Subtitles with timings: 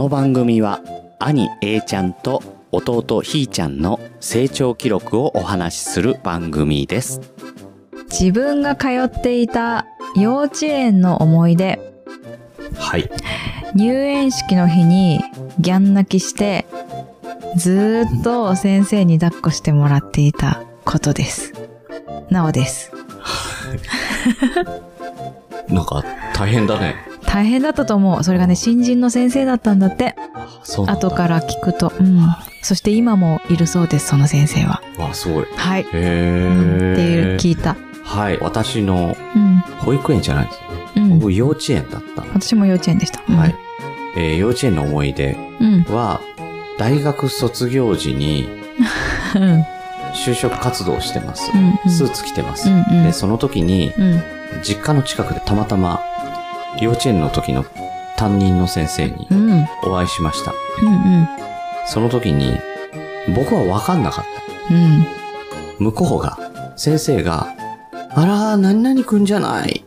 [0.00, 0.80] の番組は
[1.18, 7.20] 兄 A ちゃんと弟ひーちゃんの成長記録をお話しする番組です。
[8.10, 9.86] 自分が通っていた
[10.16, 11.92] 幼稚園の思い出
[12.78, 13.10] はい。
[13.74, 15.20] 入園式の日に
[15.58, 16.64] ギャン泣きして
[17.56, 21.52] ずーっと先生に抱っこしてもらっていたことです
[22.30, 22.90] なおです
[25.68, 26.02] なんか
[26.34, 26.96] 大変だね。
[27.32, 30.16] 大変だったと思うそれがね新人の先生だったんだって
[30.64, 32.20] そう後から聞くとうん
[32.62, 35.46] そして今もいるそうですその先生はわあ、すごい。
[35.56, 36.90] はい、へうえ。
[36.90, 38.38] ん、っていう聞いたはい。
[38.40, 40.80] 私のうん保育園じゃないですよね。
[40.96, 42.28] うん僕幼稚園だったの。
[42.34, 43.54] 私も幼稚園でした、うんはい。
[44.16, 46.20] えー幼稚園の思い出うんは、
[46.78, 48.48] 大学卒業時に
[49.36, 49.64] う ん
[50.12, 51.50] 就職活動をしてます。
[51.54, 52.68] うんうんスーツ着てます。
[52.68, 54.22] うんうんで、その時に、うん
[54.64, 56.00] 実家の近くでたまたま、
[56.80, 57.64] 幼稚園の時の
[58.16, 60.52] 担任の先生にうんうんお会いしました。
[60.82, 61.28] うん
[61.86, 62.56] その時に、
[63.34, 64.24] 僕は分かんなかっ
[64.68, 64.74] た。
[64.74, 65.06] うん
[65.78, 66.38] 向こうが、
[66.76, 67.48] 先生が、
[68.10, 69.84] あら、何々くんじゃない。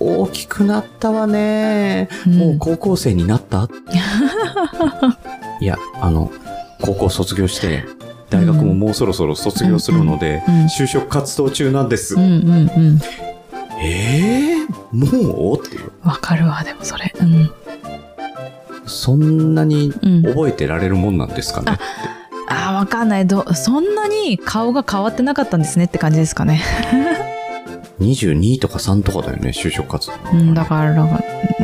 [0.00, 2.08] 大きくなったわね。
[2.26, 3.68] うんもう高校生になった？
[5.60, 6.30] いや、あの、
[6.82, 7.84] 高校卒業して、
[8.30, 12.14] 大学ももうそろそろ卒業するので、うんうん就職活動中なんです。
[12.16, 13.00] うんうんうん
[13.80, 15.58] ええもう？
[15.60, 15.75] って。
[16.06, 17.12] わかるわでもそれ。
[17.20, 17.50] うん。
[18.86, 20.22] そんなにうん。
[20.22, 21.78] 覚えてられるもんなんですかね？
[22.48, 23.26] あーわかんない。
[23.26, 26.62] どそんなに顔が変わってなかったんですねって感じですかね、
[27.98, 30.14] 22とか3とかだよね、就職活動。
[30.32, 31.20] うん、だから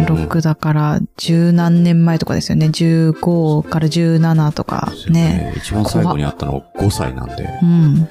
[0.07, 2.67] 6だから十何年前とかですよね。
[2.67, 5.53] 15から17とかね。
[5.57, 8.09] 一番最後に会ったのは5歳なんで、うん。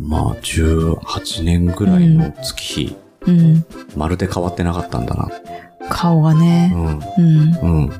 [0.00, 3.09] まあ18年ぐらいの月日、うん
[3.96, 5.28] まるで変わってなかったんだな。
[5.88, 6.74] 顔がうねん。
[6.74, 7.90] うんうん。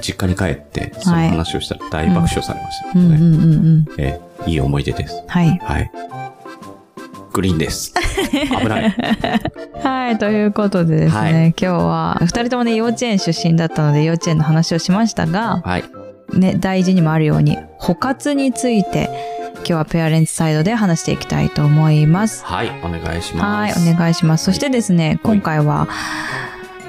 [0.00, 3.16] 実家に帰って、その話をしたら大爆笑されましたけどね。
[3.16, 5.22] うんうんうんうんえーいい思い出です。
[5.26, 5.90] はいはい。
[7.32, 7.94] グリーンです。
[8.30, 8.94] 危ない。
[9.82, 15.84] はい、ということでですね、はい今日は二人ともね幼稚園出身だったので幼稚園の話をしましたが、はい。
[16.32, 19.08] ね、大事にもあるように補活について
[19.56, 22.44] 今日はペアレンツサイドで話していきたいと思います。
[22.44, 22.70] はい。
[22.82, 23.90] お願いしはい、ます。
[23.90, 24.44] お願いします。
[24.44, 25.88] そしてですね、今回は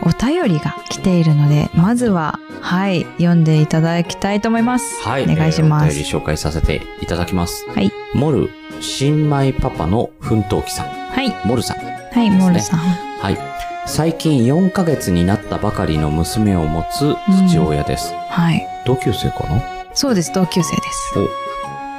[0.02, 5.02] お便りが来ているので、まずは、はい、読んでいただきたいと思います。
[5.08, 5.24] はい。
[5.24, 5.86] お願いします。
[5.86, 7.66] えーお便り紹介させていただきます。
[7.70, 7.92] はい。
[8.14, 8.50] モル、
[8.82, 10.88] 新米パパの奮闘記さん。
[10.88, 11.78] はい、モルさん。
[11.78, 12.80] はい、モールさん。
[12.80, 13.38] はい。
[13.88, 17.16] 最近4ヶ月になったばかりの娘を持つ
[17.48, 18.14] 父親です。
[18.30, 18.68] はい。
[18.86, 19.62] 同級生かな？
[19.94, 21.14] そうです、同級生です。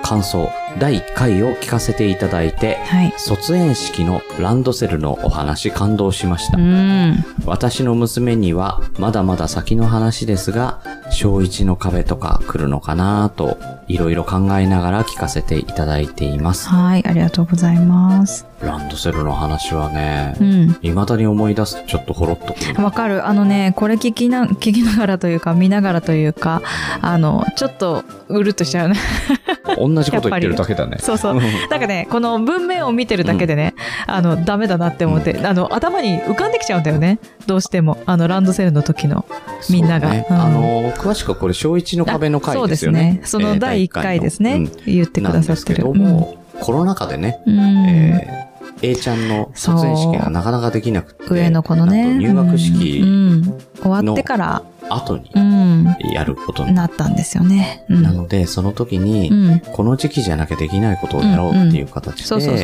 [0.08, 0.48] 感想、
[0.78, 3.14] 第1回を聞かせていただいて、はい。
[3.16, 6.60] 卒園式のランドセルのお話感動しましたう。
[6.60, 7.24] ん。
[7.46, 16.68] 私の娘にはまだまだ先の話ですが、小1の壁とか来るのかなと、いろいろ考えながら聞かせていただいています。
[16.68, 18.46] はい、ありがとうございます。
[18.60, 20.68] ランドセルの話はねう、ん。
[20.82, 22.84] 未だに思い出すとちょっとほろっとくる。
[22.84, 23.26] わかる。
[23.26, 26.62] あのね、これ聞きな、聞きながらというか、見ながらというか、
[27.00, 28.96] あの、ちょっと、うるっとしちゃうね。
[29.78, 30.96] 同じこと言ってるだけだね。
[31.00, 31.34] そうそう。
[31.70, 33.74] なんかね、この文面を見てるだけでね、
[34.06, 37.18] あの、ダメだなって思って、あの、頭に浮かんできちゃうんだよね。
[37.46, 37.98] どうしても。
[38.06, 39.24] あの、ランドセルの時の。
[39.70, 43.20] みんながねうんあの、詳しくはこれ小1の壁の回ですよね。
[43.24, 43.48] そうですね。
[43.48, 44.50] その第1回ですね。
[44.50, 45.84] えー言ってくださってる。
[45.84, 47.58] なんですけども、コロナ禍でね、うん。
[47.58, 48.46] うんえー
[48.82, 52.14] A ちゃんの卒園式がなかなかできなくて、上の子のね。
[52.18, 55.96] 入学うん式うん終わってから、後にうん。
[56.12, 57.84] やることにななったんですよね。
[57.88, 58.02] うん。
[58.02, 59.60] なので、その時に、うん。
[59.72, 62.56] この時期じゃなきゃできないことをやろうっていう形で。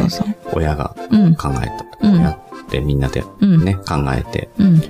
[0.52, 1.34] 親がうん。
[1.34, 3.64] 考えたとうんやって、みんなでうん。
[3.64, 4.82] ね、考えて、うん。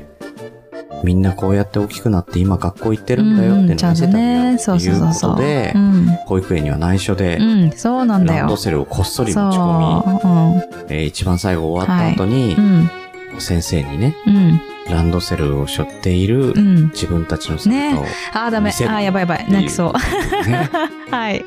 [1.04, 5.20] みんなこうやって大きくなって今学校行ってるんだよって見せてあげようってそうそういうこ。
[5.20, 6.06] とでう、ん。
[6.26, 7.70] 保育園には内緒でう、ん。
[7.72, 8.56] そうなんだよランド。
[8.56, 10.62] セルをこっそり持ち込み。
[10.90, 12.90] えー一番最後終わった後にう、ん。
[13.40, 14.60] 先生にね、うん。
[14.92, 16.90] ランドセルを背負っているうん。
[16.90, 18.70] 自分たちの姿を、あー、ダメ。
[18.70, 19.46] あー、やばいやばい。
[19.48, 20.48] 泣きそう。
[20.48, 20.70] ね、
[21.10, 21.44] はい。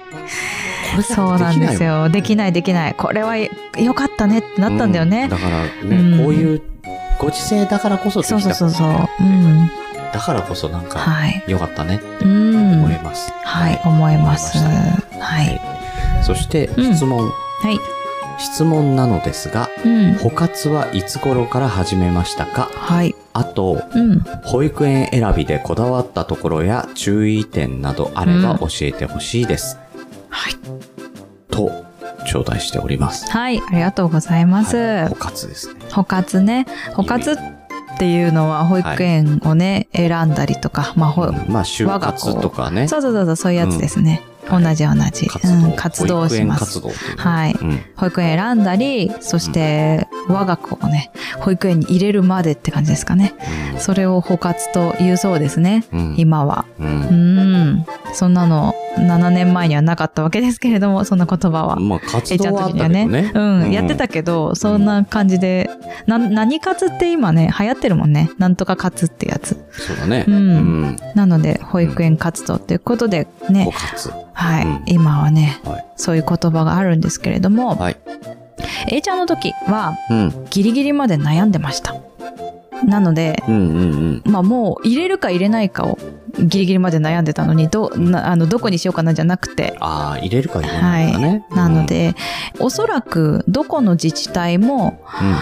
[1.04, 2.04] そうなんですよ。
[2.04, 2.10] よ。
[2.10, 2.96] できないできない。
[2.96, 3.50] これはよ
[3.94, 5.30] かったねってなったんだよねう。
[5.30, 6.62] だからね、うんこういう
[7.18, 9.24] ご時世だからこそできたそうそうそうそう。
[9.24, 9.70] ん。
[10.14, 11.44] だからこそなんか、はい。
[11.48, 12.74] 良かったねってうん。
[12.84, 13.32] 思います。
[13.44, 14.58] はい、思います。
[14.58, 15.62] はい。
[16.22, 17.20] そして、うん質問。
[17.20, 17.80] はい。
[18.38, 20.14] 質問なのですが、うん。
[20.16, 22.70] 補活はいつ頃から始めましたか？
[22.74, 23.16] はい。
[23.34, 24.20] あと、うん。
[24.44, 29.78] 保育園選びでこだわったところや注意点などあれば教えてほしいです。
[30.30, 30.54] はい。
[31.50, 31.86] と、
[32.26, 33.30] 頂戴しております。
[33.32, 34.78] はい、ありがとうございます。
[34.78, 35.80] はい補活ですね。
[35.92, 36.66] 補活ね。
[36.94, 37.36] 補活っ
[37.96, 42.90] っていうのは保育園をね、選んだりとか、まあ、ほうんまあ、就活とかね。
[42.90, 44.22] そうそうそうそう、そういうやつですね。
[44.30, 45.28] うん同じ同じ。
[45.28, 46.82] 活動うん、活動をします。
[47.18, 47.58] はい。
[47.60, 47.80] うん。
[47.96, 53.34] 保育園選んだり、そして、我が子をね、保育園に入れるまでって感じですかね。
[53.78, 55.86] それを保活と言うそうですね。
[55.92, 56.16] うん。
[56.18, 56.66] 今は。
[56.80, 56.84] う。
[56.84, 57.86] うんん。
[58.14, 61.76] そんなの、7年前にはなかったわけですけれども、そんな言葉は。
[61.78, 62.68] まあ、活動はあっ。
[62.70, 63.32] たけどね。
[63.34, 65.70] うん、やってたけど、そんな感じで、
[66.08, 68.30] な、何活って今ね、流行ってるもんね。
[68.38, 69.66] なんとか活ってやつ。
[69.72, 70.26] そうだね。
[70.28, 70.98] うんうん。
[71.16, 73.70] なので、保育園活動っていうことでね。
[74.34, 77.98] はい、うん今はね、はいそういう言葉があるんですけれども、はい。
[78.92, 80.48] A ちゃんの時はうん。
[80.50, 81.96] ギリギリまで悩んでました。
[82.86, 84.32] なので、うんうんうん。
[84.32, 85.98] まあもう入れるか入れないかを
[86.40, 91.46] ギリギリまで悩んでたのに、ど、なあの、どこにしようかなじゃなくて、ああ、入れるか入れないかね。
[91.52, 92.16] なので、
[92.60, 95.36] おそらくどこの自治体もうん。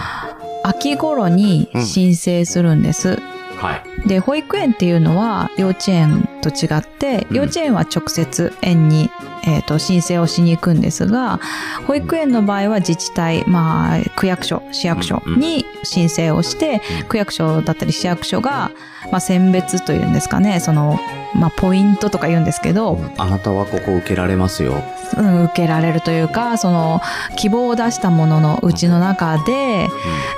[0.66, 3.20] 秋頃に申請するんです。
[3.58, 4.08] はい。
[4.08, 7.36] で、保育園っていうのは幼稚園と違って、うん。
[7.38, 9.10] 幼稚園は直接園に、
[9.46, 11.40] えーと申請をしに行くんですが、
[11.88, 17.08] 保育園の場合は自治体、まあ、区役所、市役所に申請をして、うん。
[17.08, 18.72] 区役所だったり市役所が、
[19.12, 21.00] まあ、選別というんですかね、その、
[21.36, 24.84] まあ、ポイントとか言うんですけど、あなたはここ受けられますよ。
[25.18, 27.02] うん、受けられるというか、その、
[27.36, 29.90] 希望を出したもののうちの中で、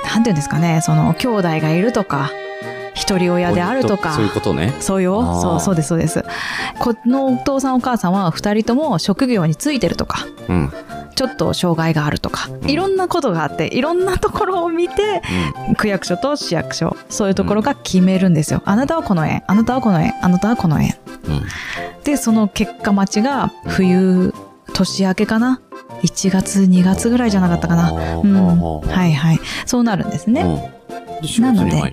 [0.04, 2.30] なんていうんですかね、その、兄弟がいるとか、
[2.96, 4.74] 一人親であるとか、そういうことね。
[4.80, 5.40] そうよ。
[5.40, 6.24] そう、そうです、そうです。
[6.80, 10.72] このお父さんお母さんは二人とも職業についてるとか、うん。
[11.14, 15.22] ちょっと障害があるとか、うんいろんなことがあって、いろんなところを見て、
[15.76, 18.62] 区役所と市役所、そういうところが決めるんですよ。
[18.64, 20.96] あなたはこの園、あなたはこの園、あなたはこの園。
[21.28, 21.34] うん。
[21.34, 21.42] うん。
[22.02, 24.34] で、その結果待ちが冬、
[24.72, 25.60] 年明けかな
[26.02, 27.92] ?1 月、2月ぐらいじゃなかったかな。
[27.92, 28.80] うん。
[28.80, 29.40] はいはい。
[29.66, 30.72] そうなるんですね。
[31.64, 31.92] ね。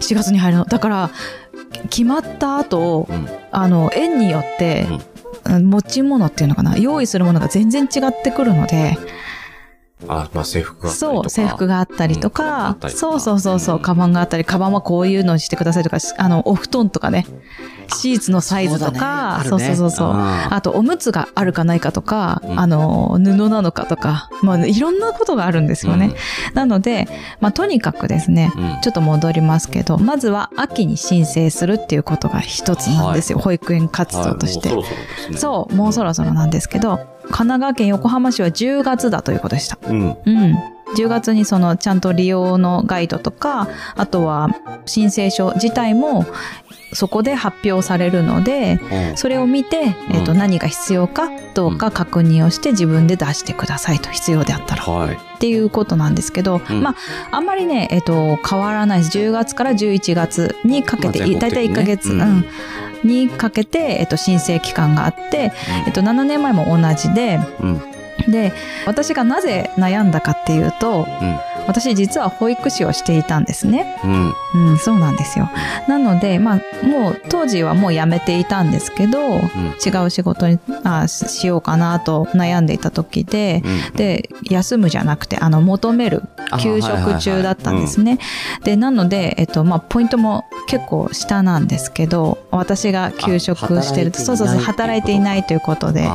[0.00, 0.78] 4月に入るの4月に入るの。
[0.78, 1.10] だから、
[1.88, 3.28] 決まった後、うん。
[3.52, 5.00] あの、園によって、うん
[5.70, 8.98] 持ち物っていうのかな用意するものが全然違ってくるので、
[10.08, 11.28] あ、まあ制服があったりとそう、か。
[11.30, 12.70] 制服があったりとか。
[12.70, 13.76] った、りとかそうそうそうそう。
[13.76, 17.26] う、んカバンがあったり、カバンはこういうのにしてくださいとか、しあの、お布団とかね、
[17.94, 20.08] シーツのサイズとか、そう,、そうそうそう。
[20.10, 22.60] ああと、おむつがあるかないかとか、うん。
[22.60, 26.14] あの、布なのかとか、まあ、いろんなことがあるんですよね。
[26.54, 27.08] なので、
[27.40, 28.64] まあ、とにかくですね、うん。
[28.64, 33.38] うんちょっと戻りますけど、まずは秋に申請するっていうことが一つなんですよ。
[33.38, 34.68] 保育園活動として。
[34.70, 35.38] そろそろですね。
[35.38, 37.00] そう、もうそろそろなんですけど、
[37.30, 39.78] 神奈川県横浜市は10月だということでした。
[39.82, 40.16] うん。
[40.24, 40.56] うん。
[40.96, 44.48] 10月にそのちゃんと利用のガイドとか、あとは
[44.86, 46.26] 申請書自体も
[46.92, 54.82] そこで発表されるので、うんそれを見て、えっ、と、うん何が必要かどうか確認をして自分で出してくださいと、必要であったら。
[54.82, 55.14] はい。
[55.14, 59.18] っていうことなんですけど、うんまあ、あんまりね、えっ、と、変わらないです。
[59.18, 62.46] 10月から11月にかけて、まあ全だいたい1ヶ月、国的にね
[62.84, 65.52] うんにかけて、えっ、と、申請期間があって、
[65.86, 67.80] えっと、7年前も同じで、うん。
[68.28, 68.52] で、
[68.86, 71.38] 私がなぜ悩んだかっていうと、うん。
[71.66, 73.96] 私実は保育士をしていたんですね。
[74.04, 74.34] うん。
[74.54, 75.50] うん、そうなんですよ。
[75.88, 79.40] なので、まあ、もう当時はもう辞めていたんですけど、うん。
[79.84, 83.96] 違う仕事にあししようかなと悩んでいた時で、うん。
[83.96, 88.18] で、休むじゃなくて、あの、求めるあ休職中だったんですね。
[88.64, 96.08] で、なので、えっと、まあ、ポイントも結構下なんですけど、私が休職してるあそうそうそう、働いていないということで、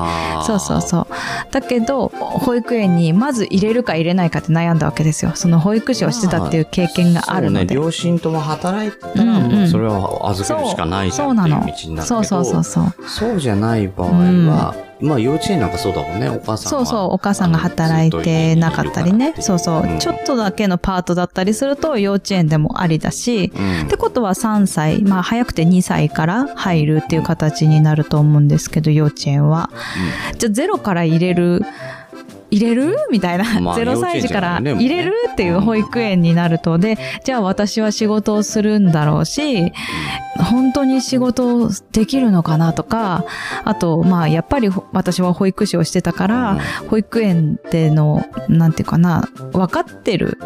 [0.45, 1.07] そうそうそう。
[1.51, 5.31] だけど、保育園にまず入れるか入れないかって悩んだわけですよ。
[5.35, 7.65] その保育士をしてたっていう経験があるので。
[7.65, 12.93] ね、両親とも働いてたら、うんうんもうそれは預けるしかないじゃんっていう道になるけど、そうそうそうそう。
[13.07, 16.79] そうじゃない場合は、まあ幼稚園なんかそうだもんね、お母さんは。
[16.79, 19.33] そうそう、お母さんが働いてなかったりね。
[19.39, 29.69] そうそう、ちょっとだけのパートだったりすると幼稚園でもありだし、うんってことは3歳、まあ早くて2歳から入るっていう形になると思うんですけど、幼稚園は。
[30.37, 31.61] じゃあゼロから入れる、
[32.55, 32.95] 入れる？
[33.11, 33.59] みたいな。
[33.59, 39.73] まあ 0歳児から入れるっていう保育園になると、で、じゃあ私は仕事をするんだろうし、
[40.37, 43.25] 本当に仕事できるのかなとか、
[43.63, 46.57] あと、まあやっぱりほ私は保育士をしてたから、
[46.89, 50.37] 保育園での、なんていうかな、分かってる。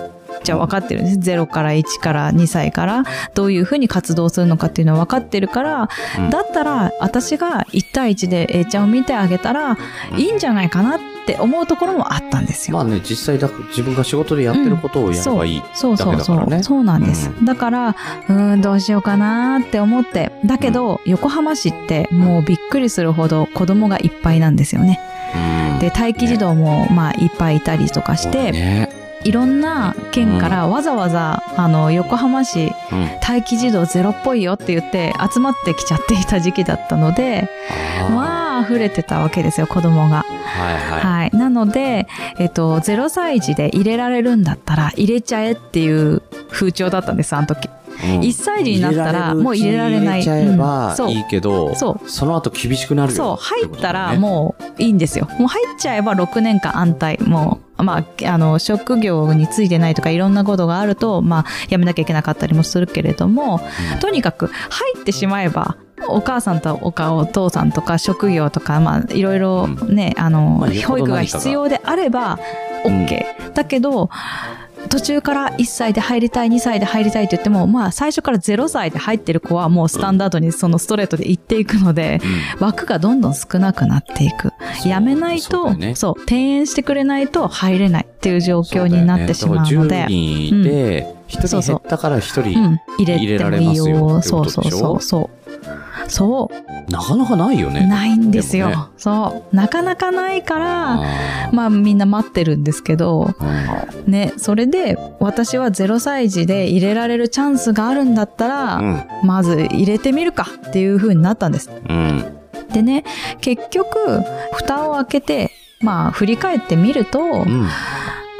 [0.43, 1.19] じゃあ分かってるんです。
[1.19, 3.03] 0から1から2歳から
[3.35, 6.29] どういうふうに活動するのかっていうのは分かってるから、うん。
[6.29, 9.77] だったら私が1対1で A ちゃんを見てあげたら
[10.17, 12.77] いいんじゃないかなって思うところもあったんですよ。
[12.77, 15.63] まあね、実際だ自分が仕事でやってることをやればいい。
[15.73, 16.37] そうそうそう。
[16.37, 17.31] だけだからねそうなんです。
[17.43, 20.31] だから、うーん、どうしようかなって思って。
[20.45, 24.99] だけど、横浜市ってもうびっくりするほど子供がいっぱいなんですよね。
[25.35, 28.89] うんで、待機児童もまあいっぱいいたりとかして、ね
[29.25, 33.09] いろんな県からわざわざ、あの、横浜市うん。
[33.21, 37.49] 待機児童ゼロっぽいよって言って集まってきちゃっていた時期だったので、
[38.09, 40.23] まあ溢れてたわけですよ、子供が。
[40.23, 41.31] はいははい。
[41.33, 47.65] なので、えっと、0歳児で入れられるんだったら入れちゃえっていう風潮だったんです、あの時。
[47.65, 47.69] い。
[47.69, 47.79] うん
[48.21, 50.21] 1歳児になったらもう入れられない。
[50.21, 53.17] 入れちゃえうんばいいけど、そうその後厳しくなるよ。
[53.17, 54.19] そう、入ったらう。
[54.19, 55.27] もういいんですよ。
[55.37, 57.19] もう入っちゃえば6年間安泰。
[57.21, 63.61] もう、まあ、あの、職業についてないとかいろんなことがあると、まあ、辞めなきゃいけなかったりもするけれども、
[63.93, 72.39] うんとにかく入ってしまえば、お母さんとおかお父さんとか職業とか、まあ、いろいろね、あの、まあ保育が必要であれば、
[72.85, 73.53] OK。
[73.53, 74.09] だけど、
[74.87, 82.21] 途中から1歳で入りたい、2歳で入りたいって言っても、まあ最初から0歳で入ってる子はもうスタンダードにそのストレートで行っていくので、
[82.59, 82.65] うん。
[82.65, 84.53] 枠がどんどん少なくなっていく。
[84.81, 85.95] そうやめないと、そうね。
[85.95, 94.77] そう、転園してくれないと入れないっていう状況になってしまうのでよねだから、10人で、1人減ったから1人、うん、入れられますよそうことでしょ？
[94.77, 95.59] そうそう
[96.09, 96.55] そう。
[96.55, 97.85] そなかなかないよう、ね。
[97.85, 98.69] ないんですよ。
[98.69, 99.55] ねそう。
[99.55, 101.03] なかなかないから、
[101.51, 109.03] まあみんな待ってるんですけど、うんね、それで私は0歳児で入れられるチャンスがあるんだったら、うん。
[109.23, 111.69] まず入れてみるかっていう風になったんです。
[111.69, 112.23] うん。
[112.73, 113.03] でね、
[113.41, 114.23] 結局、
[114.53, 115.51] 蓋を開けて、
[115.81, 117.67] まあ振り返ってみると、うん。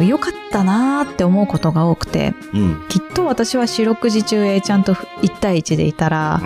[0.06, 2.84] 良かったなーって思うことが多くて、うん。
[2.90, 6.42] きっと私は四六時中 A ちゃんと1対1でいたら、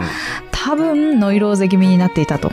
[0.52, 2.52] 多分ノイローゼ気味になっていたと。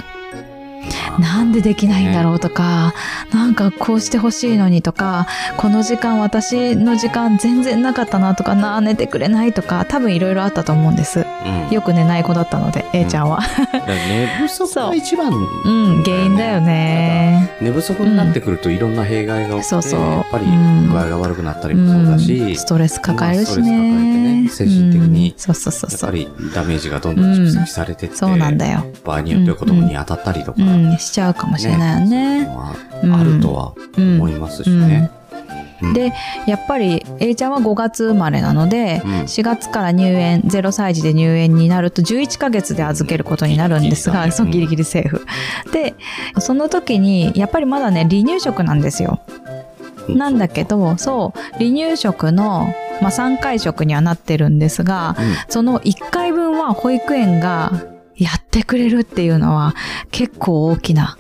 [1.19, 2.95] なんでできないんだろうとか、
[3.33, 5.27] なんかこうしてほしいのにとか、
[5.57, 11.21] この時間私の時間全然なかったなとか、なあ寝てくれないとか、多分いろいろあったと思うんです。
[11.21, 11.75] うん。
[11.75, 13.41] よく寝ない子だったので、A ちゃんは。
[13.41, 17.51] だから寝不足が一番、うん、原因だよね。
[17.61, 24.43] 寝不足になってくるといろんな弊害が起きて、そうそうやっぱりうん具合が悪くなったりもそうだし、んストレス抱えるしまあストレス抱えてね。
[24.43, 25.91] ね精神的にうんそうそうそう。
[25.91, 28.85] やっぱりダメージがどんどん蓄積されてって、そうなんだよ。
[29.05, 32.45] 場合によっては子供に当たったりとか、うん、しちゃうかもしれないよね。
[32.45, 35.11] そういうのはあるとはうん思いますしね。
[35.15, 35.21] うん
[35.95, 36.13] で、
[36.47, 45.27] やっぱり A ちゃんは5月生まれなので、うん4月から入園、0歳児で入園になると11ヶ月で預けることになるんですが、ギリギリだねそう、ギリギリセーフ。
[45.73, 45.95] で、
[46.39, 49.21] その時に、やっぱりまだね、離乳食なんですよ。
[50.09, 57.73] なんだけど、そう、離乳食の、まあ、3回食にはなってるんですが、うんその1回分は保育園が
[58.21, 59.75] やってくれるっていうのは
[60.11, 61.17] 結構大きな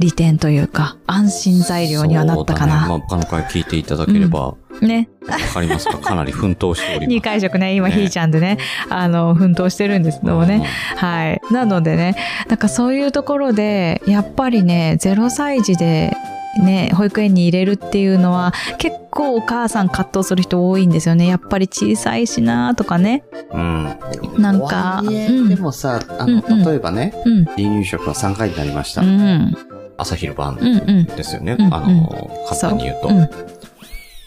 [0.00, 2.86] 利点というか安心材料にはなったかな。
[2.86, 5.08] そうだねまあ、他の回聞いていただければ、わね。
[5.52, 5.98] かりますか？
[5.98, 7.18] かなり奮闘しております。
[7.18, 8.58] 2回食ね、今ねひーちゃんでね、
[8.90, 10.66] あの、奮闘してるんですけどもね。
[10.96, 11.40] はい。
[11.52, 12.16] なのでね、
[12.48, 16.16] なんかそういうところで、やっぱりね、0歳児で、
[16.62, 21.26] ね、保育園に入れるっていうのは結構お母さん葛藤する人多いんですよね。
[21.26, 23.24] やっぱり小さいしなとかね。
[23.52, 23.96] うん。
[24.38, 27.44] なんかでもさ、あの、うんうん例えばね、うん。
[27.44, 29.02] 離乳食は3回になりました。
[29.02, 29.56] うん。
[29.96, 31.04] 朝昼晩うんうん。
[31.06, 31.56] ですよね。
[31.58, 33.08] うんあの、簡単に言うと。
[33.08, 33.28] うん。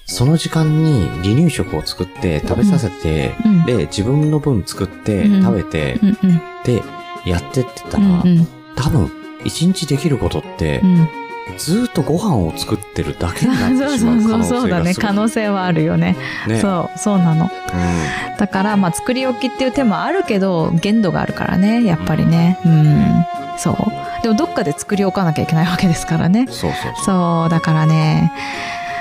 [0.05, 6.41] その時間に離乳食を作って食べさせて、うんで、自分の分作って、うん食べて、うんうん。
[6.63, 6.81] で、
[7.25, 8.48] やってってたうら、んうん。
[8.75, 9.12] 多分、
[9.43, 11.10] 一日できることって、うん。
[11.57, 14.59] ずーっとご飯を作ってるだけになってしまそうう可能性が。
[14.61, 14.93] そうだね。
[14.93, 16.15] 可能性はあるよね。
[16.47, 16.59] ね。
[16.59, 17.49] そう、そうなの。
[18.37, 22.59] だから、まあ、作り置きっていう手もあるけど、限度があるからね、やっぱりね。
[22.65, 23.25] うん。
[23.57, 24.23] そう。
[24.23, 26.47] でも、どっかで作り置かなきゃいけないわけですからね。
[26.49, 27.05] そうそうそう。
[27.05, 28.31] そう、だからね、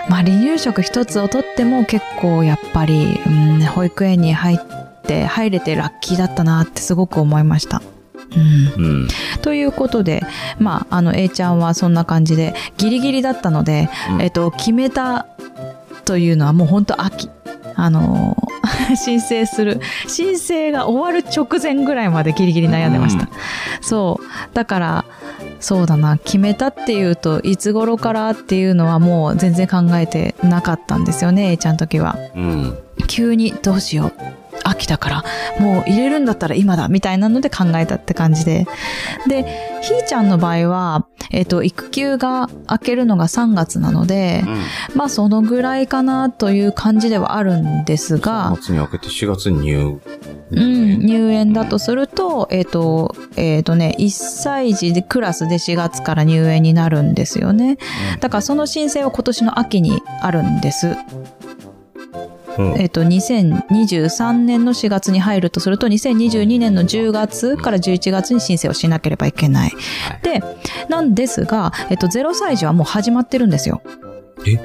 [0.09, 4.59] まあ、離乳食一つをとっても結構やっぱり、うん、保育園に入っ
[5.03, 7.83] て、入れてラッキーだったなってすごく思いました。
[8.37, 8.85] うん。
[8.85, 9.09] うん。
[9.43, 10.23] ということで、
[10.59, 15.27] まあ、あの、A ちゃんはそんな感じで、ギリギリだったので、うんえっと、決めた
[16.05, 17.31] というのはもう本当秋。
[17.79, 18.47] あのー
[18.97, 19.81] 申請する。
[20.07, 23.25] 申請が終わる直前ぐらいまでギリギリ悩んでました。
[23.25, 23.29] うん
[23.81, 24.55] そう。
[24.55, 25.05] だから、
[25.61, 32.17] そうだな、決めたっていうと、いつ頃からっていうのはもう全然考えてなかったんですよね、A ちゃんの時は。
[32.35, 32.79] うん。
[33.07, 34.13] 急にどうしよう。
[34.69, 35.25] 秋だから、
[35.59, 38.67] もう入れるんだったら今だ、みたいなので考えたって感じで。
[39.27, 39.45] で、
[39.83, 44.45] ひーちゃんの場合は、えっ、と、育休が明けるのが3月なので、
[44.95, 50.01] まあそのぐらいかなという感じではあるんですが3、月に明けて4月に入
[50.49, 57.79] うん、入園だとすると、えっ、と、えっ、とね、1歳児でクラスで4月から入園になるんですよね。
[58.21, 60.97] だからその申請は今年の秋にあるんです。
[62.59, 69.71] うんえっ、と、2023年の4月に入るとすると、2022年の10月から11月に申請をしなければいけない。
[69.71, 69.77] は
[70.15, 70.43] いで、
[70.89, 73.83] なんですが、えっ、と、0歳児はもう始まってるんですよ。
[74.47, 74.59] え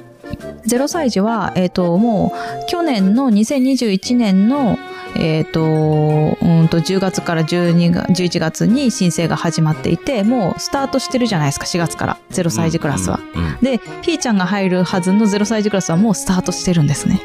[0.65, 2.33] ？0歳児は、えっ、と、も
[2.63, 4.77] う、去年の2021年の、
[5.15, 13.19] えっ、と、うんと、10月から12月、11月に申請が始まっていて、もうスタートしてるじゃないですか、4月から、0歳児クラスは。
[13.36, 13.43] うん。
[13.43, 17.21] うんで、ひーちゃんが入るはずの0歳児クラスはもうスタートしてるんですね。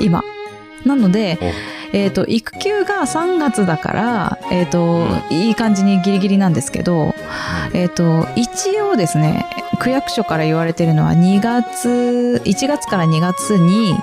[0.00, 0.22] 今。
[0.84, 1.38] なので、
[1.92, 7.14] えっ、と、育休が3月だから、えっ、と、いい感じにギリギリなんですけど、
[7.72, 13.94] えっ、と、一応ですね、区役所から言われてるのは2月、1月から2月に、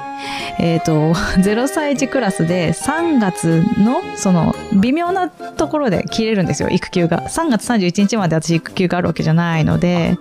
[0.59, 7.23] えっ、と、 0歳児クラスで3月の、その、微妙なところで切れるんですよ、育休が。
[7.27, 10.17] 3月31日まで私育休があるわけじゃないので、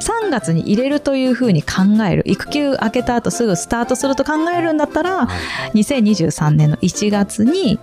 [0.00, 2.22] 3月に入れるというふうに考える。
[2.26, 5.28] 育休明けた後すぐスタートすると考えるんだったら、
[5.74, 7.78] 2023年の1月に、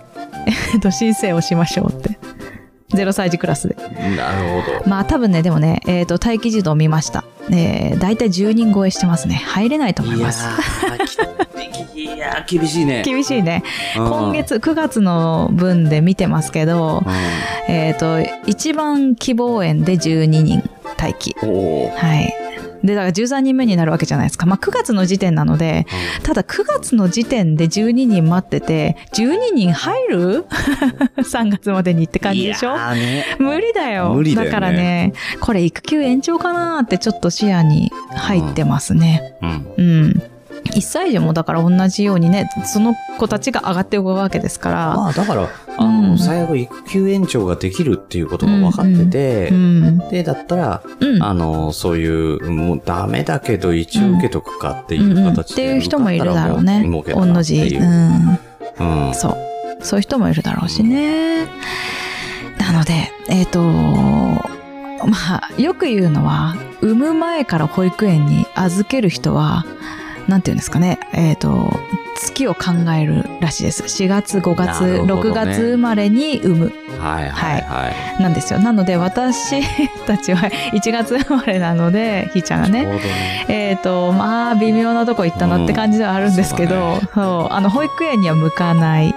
[0.74, 2.18] えっと、申請をしましょうって。
[2.92, 3.76] 0歳児クラスで。
[3.76, 4.16] うん。
[4.16, 4.88] なるほど。
[4.88, 7.24] まあ多分ね、でもね、えっ、と、待機児童見ました。
[7.50, 9.34] えー、大体10人超えしてますね。
[9.34, 10.44] 入れないと思います。
[11.94, 13.02] いやー厳しいね。
[13.04, 13.62] 厳しいね。
[13.96, 14.32] うん今。
[14.32, 20.62] 月、9月の分で見てますけど、うえっ、と、一番希望園で12人
[20.98, 21.34] 待機。
[21.40, 22.43] はい。
[22.84, 24.46] で、だから13人目になるわけじゃないですか。
[24.46, 25.86] まあ9月の時点なので、
[26.22, 30.44] ただ9月の時点で12人待ってて、12人入る
[31.18, 32.76] ?3 月までにって感じでしょ？
[32.94, 33.24] ね。
[33.38, 34.10] 無理だよ。
[34.14, 39.34] 無理だよねからね、これ育休延長かなってちょっと視野に入ってますね。
[39.42, 39.74] うん。
[39.76, 40.22] うん。
[40.64, 44.94] 1歳児もだから同じようにね、その子たちが上がっていくわけですから。
[44.96, 49.98] まあだから、あうんの、最後育休延長ができるっていうことが分かっててう、ん。
[50.10, 51.22] で、だったら、うん。
[51.22, 55.64] あの、そういう、もうダメだけど一応受けとくかっていううんうん形で。
[55.64, 56.84] っていう人もいるだろうね。
[56.84, 57.56] もう御の字。
[57.56, 57.84] っていうう。
[57.84, 58.38] ん。
[59.08, 59.14] うん。
[59.14, 59.36] そう。
[59.80, 61.46] そういう人もいるだろうしね。
[62.58, 64.40] なので、えっ、と、ま
[65.28, 69.66] あ、よく言うのは、産む前から保育園に預ける人は、
[70.28, 71.78] なんていうんですかね、えっ、と、
[72.14, 73.82] 月を考えるらしいです。
[73.82, 76.72] 4月、5月、ね6月生まれに産む。
[76.98, 78.22] はいはいはい。
[78.22, 78.58] なんですよ。
[78.58, 79.62] なので、私
[80.06, 82.84] たちは1月生まれなので、ひーちゃんがね。
[82.84, 83.00] ね。
[83.48, 89.14] えっ、と、まあ、微妙なとこ行ったなって感じではあるんですけど、うんそうあの、保育園には向かない。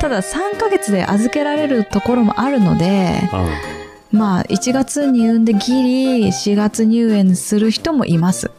[0.00, 3.28] ただ、3ヶ月で預けられるところもあるので、
[4.12, 8.50] まあ、1月に産んでギリ4月入園する人もいます。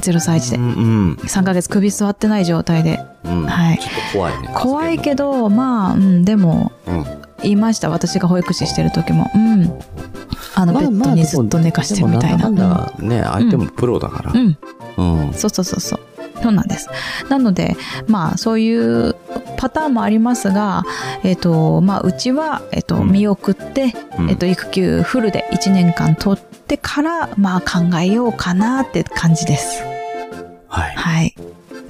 [0.00, 0.56] 0歳児で。
[0.56, 3.00] うん3ヶ月首座ってない状態で。
[3.24, 3.38] うん。
[3.38, 3.46] うん。
[3.46, 3.80] はい
[4.12, 4.50] 怖いね。
[4.54, 7.04] 怖いけど、まあ、うん、でも、うん。
[7.42, 7.88] 言いました。
[7.88, 9.30] 私が保育士してる時も。
[9.34, 9.72] うん。
[10.54, 12.38] あの、ベッドにずっと寝かしてるみたいな。
[12.38, 14.36] でもなんだかんだね、相手もプロだからう。
[14.36, 14.58] ん。
[14.96, 15.32] うん。
[15.32, 16.00] そうそうそうそう。
[16.42, 16.88] そうなんです。
[17.28, 17.76] なので、
[18.06, 19.14] まあ、そういう
[19.56, 20.84] パターンもありますが、
[21.22, 29.82] えっ、と、まあ、うちは、えっ、と、うん見送って、うんえっ、と、育休フルで1年間取ってから、まあ、考えようかなって感じです。
[30.68, 30.94] はい。
[30.94, 31.34] はい。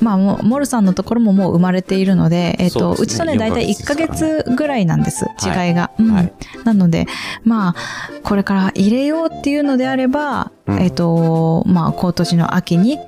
[0.00, 5.90] まあ、モルさんのところももう生まれているので、えっ、と、そうちとね、だいたい1ヶ月ぐらいなんです、はい違いが。
[5.98, 6.32] うんはい
[6.64, 7.06] なので、
[7.42, 7.74] まあ、
[8.22, 12.98] これから入れようっていうのであれば、うんえっ、と、まあ、今年の秋に、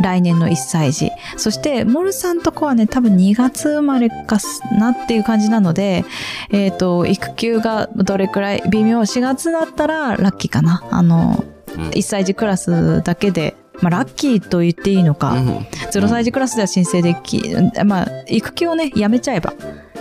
[0.00, 1.10] 来年の1歳児。
[1.36, 4.38] そして、モルさんとこはね、多分2月生まれか
[4.78, 6.04] なっていう感じなので、
[6.50, 10.84] えっ、と、育休がどれくらい微妙、4月だったらラッキーかな。
[10.90, 11.52] あの、うん
[11.90, 15.48] 1歳児クラスだけで、まあ、ラッキーと言っていいのか、うん
[15.90, 17.42] 0歳児クラスでは申請でき、
[17.84, 19.54] まあ、育休をね、やめちゃえば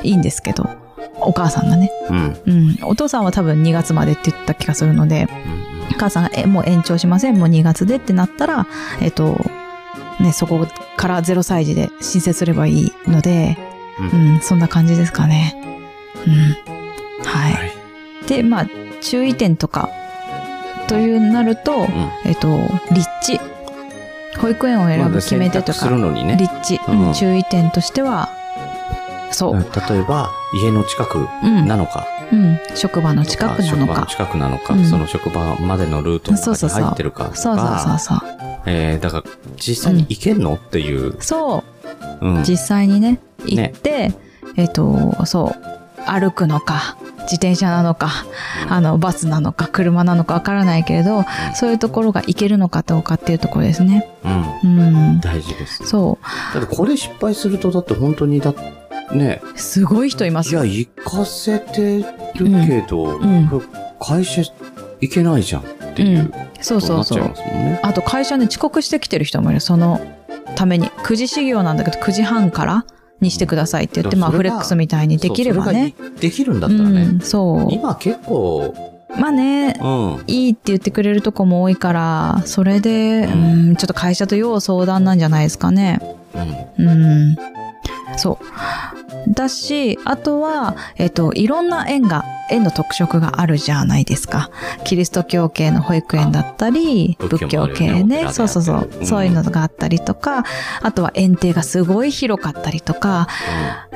[0.04, 0.70] いいんですけど、
[1.22, 1.92] お母さんがね。
[2.10, 2.38] うん。
[2.46, 2.78] うん。
[2.84, 8.68] お父さんは多分2月までって言った気がするので、うんお母さんが、え、もう延長しません、もう2月でってなったら、
[9.02, 9.40] えっと、
[10.20, 13.58] ね、そこから0歳児で申請すればいいので、
[14.00, 15.56] ううんん、そんな感じですかね。
[16.26, 16.34] うん。
[17.26, 17.54] はい。
[17.54, 18.28] はい。
[18.28, 18.68] で、まあ、
[19.02, 19.90] 注意点とか、
[20.88, 21.88] というなると、うん
[22.26, 22.60] えっと、
[22.92, 23.40] 立地。
[24.40, 25.90] 保育園を選ぶ決め手とか。
[25.90, 28.30] 立地、うんうん注意点としては、
[29.32, 29.54] そう、
[29.90, 34.06] 例えば、家の近くうん、なのか、うん、職場の近くなの職場のか。
[34.08, 38.20] 近くなのか、うんその職場までのルートの中にそうそうそう入ってるかとか、そうそうそうそう。
[38.66, 39.24] えーだから、
[39.58, 41.64] 実際に行けんのっていう、そ
[42.22, 42.44] う、うん。
[42.44, 44.14] 実際にね、行って、
[44.56, 48.10] えっ、と、そう、歩くのか、自転車なのか、
[48.70, 54.10] あの、バスなのか、車なのかわからないけれど、そういうところが行けるのかどうかっていうところですね。
[54.64, 54.78] うん。
[54.78, 55.20] うん。
[55.22, 55.86] 大事です。
[55.86, 56.18] そ
[56.54, 58.54] だってこれ失敗すると、だって本当にだ、
[59.14, 59.60] ね、う。
[59.60, 60.66] すごい人いますよ。
[60.66, 62.06] いや、行かせてる
[62.68, 63.66] けど、うんこれ
[64.00, 64.42] 会社
[65.00, 67.54] 行けないじゃんっていう、そうそうそうなっちゃいま。
[67.54, 67.80] すもんね。
[67.84, 69.60] あと会社に遅刻してきてる人もいる。
[69.60, 70.02] その
[70.56, 70.88] ために。
[70.90, 72.86] 9時始業なんだけど、9時半から
[73.20, 75.94] にしてくださいって言って、まあ、フレックスみたいにできればね。
[76.20, 77.74] できるんだったらね、うん、そう。
[77.74, 78.74] 今結構、
[79.20, 80.24] まあね、うん。
[80.28, 86.00] いいって言ってくれるとこも多いから、それで、ううんん、ちょっと会社と要相談なんじゃないですかね。
[86.78, 86.88] うん。
[86.88, 86.92] う
[87.34, 87.38] ん。
[88.18, 88.46] そう。
[89.34, 94.50] だし、あとは、えっ、と、いろんな園が、園の特色があるじゃないですか。
[94.84, 98.28] キリスト教系の保育園だったり、あ仏教系ね。
[98.32, 99.06] そうそうそう。
[99.06, 100.44] そういうのがあったりとか、
[100.82, 103.28] あとは園庭がすごい広かったりとか、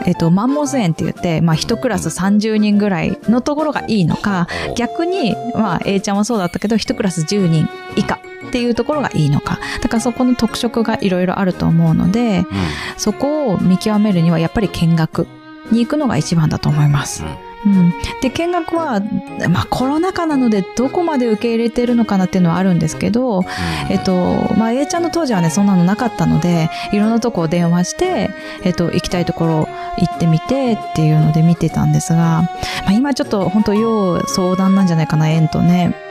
[0.05, 8.19] えっ、と、マンモス園って言って、まあ、一クラス30人ぐらいのところがいいのか、うん逆に、まあ、A ちゃんはそうだったけど、一クラス10人以下
[8.55, 9.59] っていうところがいいのか。
[9.81, 12.45] だからそこの特色がいろいろあると思うので、うん。
[12.95, 15.27] そこを見極めるにはやっぱり見学
[15.71, 17.25] に行くのが一番だと思います。
[17.65, 17.93] うん。
[18.21, 19.01] で、見学は、
[19.49, 23.43] まあコロナ禍なのでどこまで受け入れてるのかなっていうのはあるんですけど、
[23.89, 28.29] えっと、まあ A ちゃんの当時はね、そんなのなかったので、いろんなとこを電話して、
[28.63, 32.43] えっと、行きたいところ行ってみてっていうので見てたんですが、
[32.85, 36.04] まあ今ちょっと本当要相談なんじゃないかな、園とね。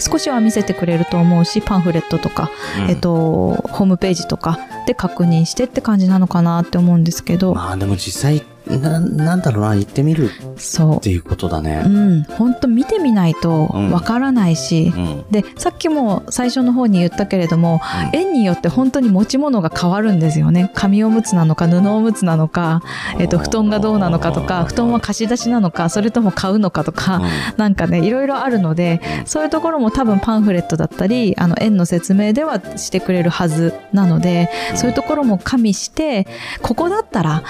[0.00, 2.50] 少しは見せてくれると思うし、パンフレットとか、
[2.82, 2.90] うん。
[2.90, 11.62] えっと、ホームページとかで確認してって感じなのかなって思うんですけど、まあでも実際、な、なんだろうな、行ってみるそっていうことだう。
[11.62, 11.88] ねう。
[11.88, 12.22] ん。
[12.22, 15.24] 本当見てみないとうんわからないし、うん。
[15.30, 17.80] で、さっきも最初の方に言ったけれども、
[18.12, 20.70] 園によって本当に持ち物が変わるんですよね。
[20.74, 22.82] 紙おむつなのか、布おむつなのか、
[23.18, 27.22] えっと、布団がどうなのかとか、布団は貸し出しなのか、それとも買うのかとか、
[27.56, 36.26] なんかね、いろいろあるので、そういうところも多分パンフレットだったり、あの、園の説明ではしてくれるはずなので、そういうところも加味して、
[36.62, 37.42] ここだったら、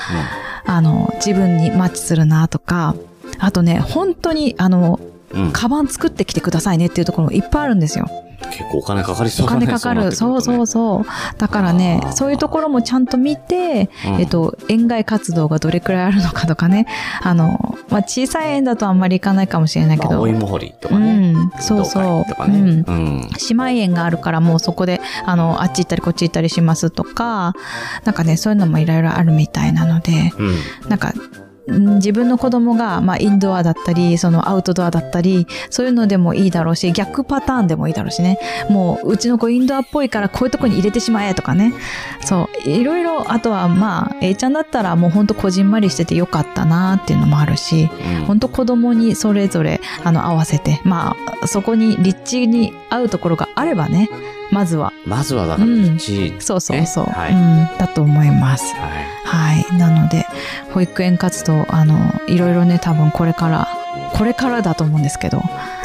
[0.67, 2.95] あの、自分にマッチするなとか、
[3.39, 5.01] あとね、本当に、あの、
[5.33, 5.45] うん。
[5.47, 5.53] うん。
[5.53, 8.09] カバン作ってきてくださいねっていうところもいっぱいあるんですよ。
[8.51, 9.67] 結構お金かかりそおうだね。
[9.67, 10.13] 金かかる。
[10.13, 11.39] そうそうそう。
[11.39, 14.21] だからねそういうところもちゃんと見て、うん。
[14.21, 16.87] えっと、園外活動がどれくらいあるのかとかね。
[17.23, 20.11] あの、まあ、小さい園だとあんまり行かないかもしれないけど。
[20.11, 21.33] まあ、お芋掘りとかうね。
[21.33, 22.29] ん、そうそう。
[22.29, 22.59] とかね。
[22.59, 23.21] うんうん。
[23.21, 27.53] 姉妹園があるからもうそこで、あの、あっち行ったりこっち行ったりしますとか、
[28.05, 30.33] なんかね、そういうのもいろいろあるみたいなので、
[30.83, 30.89] うん。
[30.89, 31.13] なんか、ん
[31.67, 38.39] 自分の子供が、まあ、インドアだったり、そのアウトドアだったり、そういうのでもいいだろうし、逆パターンでもいいだろうしね。
[38.69, 41.73] もう、うちの子インドアっぽいからこういうとこに入れてしまえとかね。
[42.21, 54.09] そう、いろいろ、あとはまあ、A ちゃんだったらもうほんとこじんまりしててよかったなっていうのもあるし、うんほんと子供にそれぞれ、あの、合わせて、まあ、そこに立地に合うところがあればね、
[54.51, 58.75] まずは、まずはだから、うん一、そうそうそう、ねはいうん、だと思います。
[58.75, 59.15] はい。
[59.25, 59.79] はい。
[59.79, 60.27] なので、
[60.73, 63.69] 保育園活動、あの、いろいろね、多分これから、
[64.13, 65.41] これからだと思うんですけど、う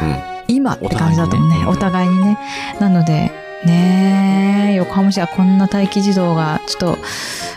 [0.06, 0.16] ん。
[0.48, 1.66] 今って感じだと思うね。
[1.68, 2.38] おお互いにね。
[2.80, 3.32] なので、
[3.66, 6.98] ねえ、横浜市はこんな待機児童がちょっと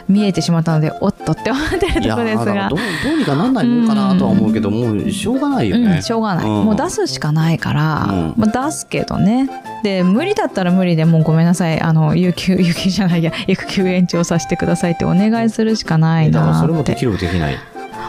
[0.09, 2.79] 見えてしまったので、おっとって思ってるところですがどう。
[3.05, 5.97] どうにかなんないもんかなとは思うけど、もうしょうがないよね。
[5.97, 9.49] うん、しょうがない、うんもう出すしかないから、うんまあ、出すけどね
[9.83, 17.59] で無理だったら無理でもうごめんなさいあの有給 有給じゃないや育休延長させてくださいってお願いするしかないだからなってそれもできるできない。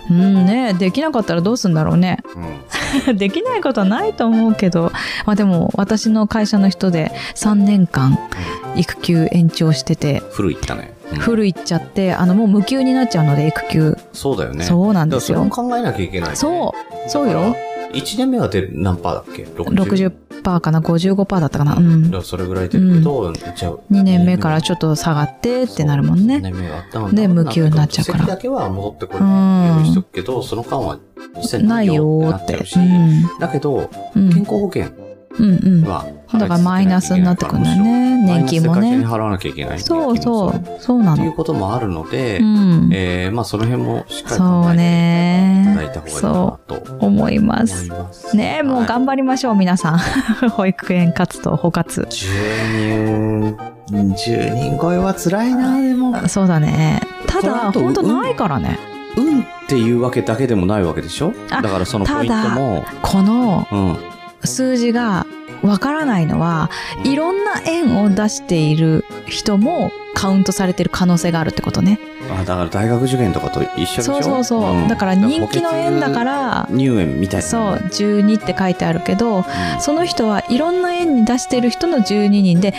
[0.10, 2.20] うんねできなかったらどうすんだろうね
[3.08, 3.18] うん。
[3.18, 4.92] できないことはないと思うけど、
[5.26, 8.18] まあ、でも私の会社の人で3年間
[8.76, 10.94] 育休延長してて古いったね。
[11.12, 14.64] うんフルいっちゃってあのもう無給になっちゃうので育休そうだよね。
[14.66, 16.36] そうなんですよそれも考えなきゃいけない、ね。
[16.36, 16.74] そ
[17.06, 17.56] うそうよ。
[17.94, 21.76] 1年目はで何パーだっけ？60%かな？55%だったかな？
[21.76, 26.40] うんだからそれぐらい出るけど、じゃあ2年目からちょっと下がってってなるもん2ね。
[26.42, 31.00] 年目があったので無給になっちゃうから席だけは戻ってこれるうんようにしとくけど、その間は
[31.38, 32.80] 実際ないよーってう。
[32.80, 33.40] ん。
[33.40, 34.88] だけど、うん健康保険
[35.40, 35.84] うんうん。
[35.88, 38.03] はだからマイナスになってくるんだよね。
[38.26, 38.98] 年金もね。
[39.06, 39.80] 払わなきゃいけない。
[39.80, 40.54] そうそう。
[40.80, 41.34] そうなっていうの。
[41.34, 42.90] こともあるので、うん。
[42.94, 46.34] えー、まあその辺もしっかり考えていねただいた方がいいかな
[46.68, 47.90] とそう思いま思すい。
[47.90, 48.36] ます。
[48.38, 49.98] ねえ、もう頑張りましょう、皆さん。
[50.52, 52.02] 保育園活動、保活。
[52.02, 53.56] 10
[53.90, 56.28] 人、10人超えは辛いな、でも。
[56.28, 57.02] そうだね。
[57.28, 58.78] ただ、本当ないからね。
[59.18, 61.34] 運っていうわけだけでもないわけでしょ？
[61.52, 63.98] あだからそのポイントも、このうん。
[64.46, 65.26] 数字が
[65.64, 66.70] わからないのは、
[67.04, 72.00] いろんな円を出している人もカウントされてる可能性があるってことね。
[72.30, 74.04] あ、だから大学受験とかと一緒でしょ？
[74.04, 74.82] そうそうそう。
[74.82, 77.46] んだから人気の円だから、入園みたいな。
[77.48, 79.44] そう、12って書いてあるけど、うん。
[79.80, 82.76] その人はいろんな円に出してる人の12人で、違う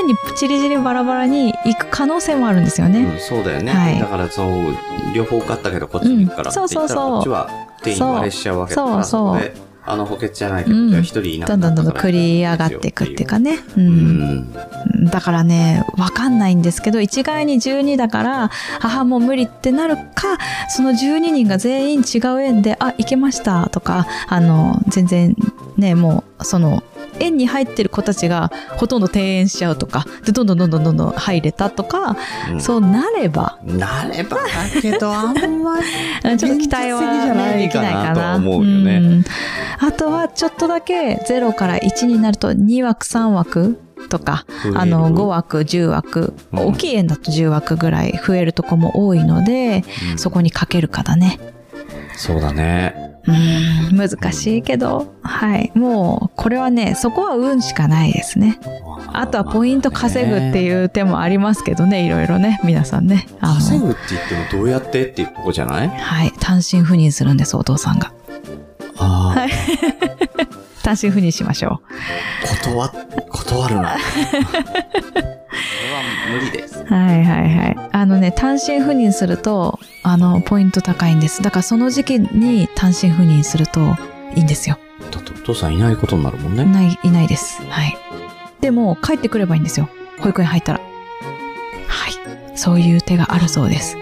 [0.00, 3.00] 円にチリチリバラバラに行く可能性もあるんですよね。
[3.04, 3.72] うん、そうだよね。
[3.72, 4.74] はいだからそう、
[5.14, 7.50] 両方受かったけどこっちに行くからって言ったら、うんそうそうそうこっちは
[7.82, 13.58] 定員割れしちゃうわけだから、そうそうあの補欠じゃないけど、うんじゃあ一人いなくどんどんどんどん繰り上がっていくっていうかね。
[13.76, 13.80] う。
[13.80, 13.88] うん
[14.40, 14.54] ん。
[15.10, 25.36] だからね、わかんないんですけど、一概に12だから、母もう無理ってなるか、その12人が全員違う園で、あ、行けましたとか、あの、全然
[25.76, 26.82] ね、もう、その、
[27.20, 32.16] 園に入ってる子たちがほとんど転園しちゃうとか、で、どんどんどんどんどんどん入れたとか、
[32.52, 35.86] うんそうなれば、なればだけど、あんまり。
[36.38, 37.00] ちょっと期待は、
[37.34, 38.14] ね、できないかな。
[38.14, 39.24] とは思うよねん
[39.80, 51.38] あとは、ちょっとだけ0から1になると2枠3枠とか、あの、5枠、10枠、うん大きい円だと10枠ぐらい増えるとこも多いので、うんそこにかけるかだね。
[52.18, 52.94] そうだね。
[53.26, 55.70] うーん、難しいけど、はい。
[55.74, 58.58] もう、これはね、そこは運しかないですね。
[59.12, 60.62] あとはポイント稼ぐってう。
[60.62, 63.26] いう手もありますけどね、いろいろね、皆さんね。
[63.40, 65.88] 稼ぐって言ってもどうやってっていうとこじゃない？
[65.88, 66.32] はい。
[66.40, 68.12] 単身赴任するんです、お父さんが。
[68.98, 69.50] ああ、はい
[70.88, 71.82] 単身赴任しましょ
[72.64, 72.88] 断、
[73.30, 73.90] 断るな。
[73.90, 73.98] こ
[74.32, 76.78] れは無理です。
[76.80, 76.84] う。
[76.86, 77.76] はいはいはい。
[77.92, 81.42] あのね、単身赴任すると、あの、ポイント高いんです。
[81.42, 83.80] だからその時期に単身赴任すると
[84.34, 84.78] いいんですよ。
[85.10, 86.64] だってお父さんいないことになるもんね。
[86.64, 87.60] ない、いないです。
[87.68, 87.94] はい。
[88.62, 89.90] でも、帰ってくればいいんですよ。
[90.20, 90.80] 保育園入ったら。
[91.86, 92.56] はい。
[92.56, 93.98] そういう手があるそうです。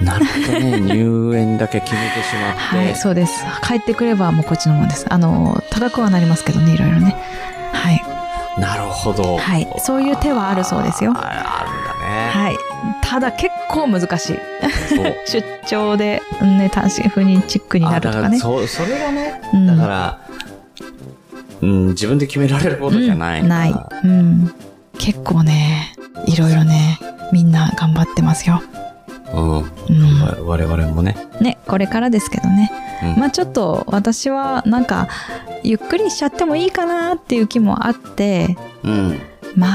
[0.00, 0.80] なるほどね。
[0.80, 2.58] 入園だけ決めてしまって。
[2.58, 3.44] はい、そうです。
[3.62, 5.06] 帰ってくればもうこっちのもんです。
[5.08, 7.16] あの、高くはなりますけどね、いろいろね。
[7.72, 8.60] はい。
[8.60, 9.36] なるほど。
[9.38, 12.30] はいそういう手はあるそうですよああるんだね。
[12.30, 12.56] はい。
[13.02, 14.38] ただ結構難しい。
[15.26, 18.38] 出張で、ね、単身赴任チックになるとからね。
[18.38, 20.18] そう、それがね、うんだから、
[21.60, 23.40] うん、自分で決められることじゃない。
[23.40, 23.74] うんない。
[24.04, 24.54] うん。
[24.98, 25.94] 結構ね、
[26.26, 26.98] いろいろね、
[27.32, 28.62] みんな頑張ってますよ。
[29.34, 29.52] うん。
[29.52, 30.22] うん。
[30.22, 31.16] わ我々もね。
[31.40, 32.70] ね、これからですけどね。
[33.02, 35.08] うんまあちょっと私はなんか、
[35.62, 39.18] ゆっくりしちゃってもいいかなっていう気もあって、うん。
[39.56, 39.66] ま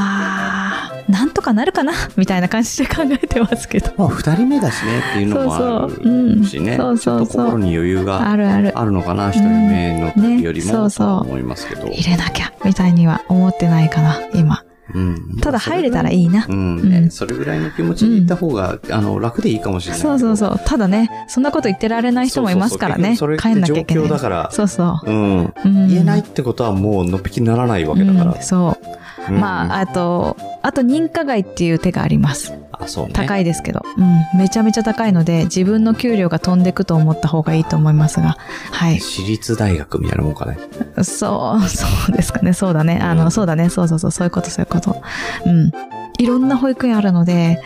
[0.89, 3.91] あ、なんとかなるかなみたいな感じで考えてますけど。
[3.97, 6.77] まあ、二人目だしねっていうのもあそうそううんるしね。
[6.77, 8.71] そうそうそうちょっと心に余裕があるある。
[8.77, 11.87] あるのかな、一人目の時よりも、ねそうそう思いますけど。
[11.87, 14.63] 入れなきゃ、みたいには思ってないかな、今。
[14.93, 15.37] うん。
[15.41, 16.45] ただ入れたらいいな。
[16.47, 20.01] うん、うんねそれぐらいの気持ちで行った方が、あの、楽でいいかもしれない。
[20.01, 20.59] そうそうそう。
[20.63, 23.15] ただね、そんなこと言ってられない人もいますからね。
[23.15, 24.09] そうそうそう帰んなきゃいけない。
[24.09, 25.09] だからそうそう。
[25.09, 25.53] うん。
[25.65, 28.41] うん言えないってことはもうのっぴきにならないわけだからうん。
[28.41, 28.85] そう。
[28.89, 28.95] うん
[29.39, 32.53] まあ、あと、あと認可外っていう手があります。
[32.81, 33.13] あ、そうね。
[33.13, 33.81] 高いですけど。
[33.97, 34.39] うん。
[34.39, 38.37] めちゃめちゃ高いので、自分の給料が飛んでくと思った方がいいと思いますが。
[38.71, 38.99] はい。
[38.99, 40.57] 私立大学みたいなもんかね。
[41.03, 42.53] そう、そうですかね。
[42.53, 42.99] そうだね。
[43.01, 43.69] あの、うんそうだね。
[43.69, 44.11] そうそうそう。
[44.11, 45.01] そういうこと、そういうこと。
[45.45, 45.71] うん。
[46.17, 47.61] いろんな保育園あるので、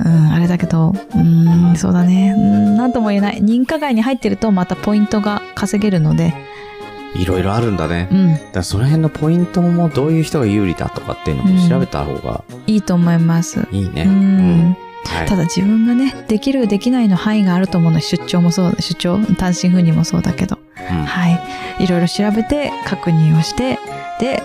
[0.00, 2.34] うん、あれだけど、うん、そうだね。
[2.36, 3.42] うん、なんとも言えない。
[3.42, 6.34] 認可外に入ってるとまたポイントが稼げるので、
[7.14, 8.08] いろいろあるんだね。
[8.10, 13.66] うん、だその辺のポイントもどういう人が有利だとかっていうのも調べた方がいいと思います。
[13.70, 14.02] いいね。
[14.02, 14.76] うん。
[15.06, 15.28] はい。
[15.28, 21.30] ただ自分がね、できる、できないの範囲があると思うので、出張もそう、出張、単身赴任もそうだけど、うんは
[21.78, 21.84] い。
[21.84, 23.78] いろいろ調べて、確認をして、
[24.20, 24.42] で、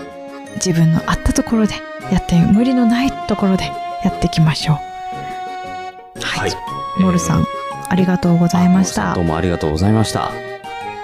[0.56, 1.74] 自分のあったところで
[2.12, 3.64] やってみ無理のないところで
[4.04, 6.20] やっていきましょう。
[6.20, 6.52] はい。
[7.00, 7.46] モルさん、
[7.88, 9.24] ありがとうございましたあどう。
[9.24, 10.49] もありがとうございました。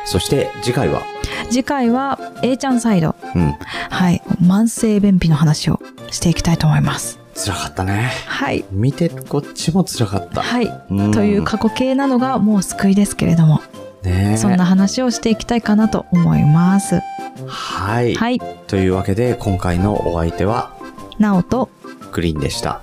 [0.07, 1.03] そして次回は、
[1.51, 3.53] 次回は A ちゃんサイド、うん、
[3.91, 4.23] はい。
[4.41, 7.19] 慢性便秘の話をしていきたいと思います。
[7.35, 8.13] 辛かったね。
[8.27, 8.65] はい。
[8.71, 10.43] 見てるこっちも辛かった。
[10.43, 10.85] はい。
[10.91, 13.61] うんという過去形なのがもう救いですけれども、
[14.03, 17.01] ねえそんな話をしていきたいかなと思います。
[17.47, 18.15] はい。
[18.15, 18.41] はい。
[18.67, 20.75] というわけで、今回のお相手は、
[21.19, 21.69] なおと、
[22.13, 22.81] グリーンでした。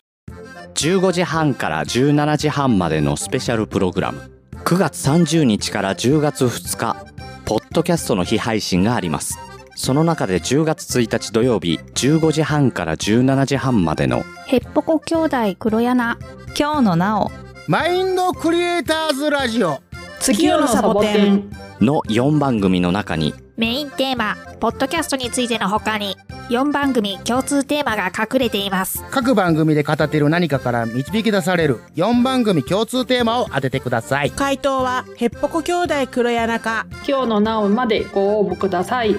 [0.75, 4.31] 15時半から17時半までのスペシャルプログラム
[4.65, 7.05] 9月30日から10月2日
[7.45, 9.37] ポッドキャストの日配信があります
[9.75, 16.17] その中で10月1日土曜日15時半から17時半までのへっぽこ兄弟黒柳。
[16.59, 17.31] 今日のなお、
[17.69, 19.81] マインドクリエイターズラジオ
[20.21, 21.51] 月夜のサボテン。
[21.81, 26.17] の4番組の中にメインテーマ、ポッドキャストについての他に、
[26.49, 29.03] 4番組共通テーマが隠れています。
[29.11, 34.31] 各番組で語っている何かから導き出される4番組共通テーマを当ててください。
[34.31, 39.17] 回答はヘッポコ兄弟黒柳か今日のなおまでご応募ください。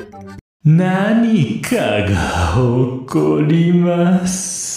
[0.64, 4.77] 何かが起こります。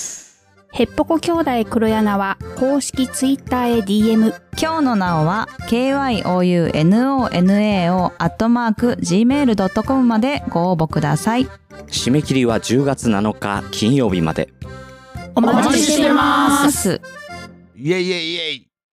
[0.72, 4.33] ヘッポコ兄弟黒柳は公式ツイッターへ DM。
[4.61, 7.24] 今日のなおは kyounonao
[8.18, 11.48] アットマーク gmail.com までご応募ください。
[11.88, 14.52] 締め切りは10月7日金曜日まで
[15.35, 16.72] お待ちしてます。
[16.72, 17.00] す。
[17.76, 18.69] イエイイエイイエイ